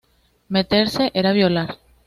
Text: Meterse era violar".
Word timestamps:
Meterse 0.55 1.03
era 1.13 1.31
violar". 1.39 1.69